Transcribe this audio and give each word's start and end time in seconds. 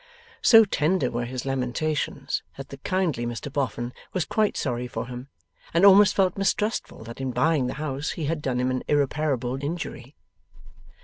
So 0.41 0.65
tender 0.65 1.11
were 1.11 1.25
his 1.25 1.45
lamentations, 1.45 2.41
that 2.57 2.69
the 2.69 2.77
kindly 2.77 3.23
Mr 3.27 3.53
Boffin 3.53 3.93
was 4.13 4.25
quite 4.25 4.57
sorry 4.57 4.87
for 4.87 5.05
him, 5.05 5.27
and 5.75 5.85
almost 5.85 6.15
felt 6.15 6.39
mistrustful 6.39 7.03
that 7.03 7.21
in 7.21 7.29
buying 7.31 7.67
the 7.67 7.75
house 7.75 8.09
he 8.17 8.25
had 8.25 8.41
done 8.41 8.59
him 8.59 8.71
an 8.71 8.81
irreparable 8.87 9.63
injury. 9.63 10.15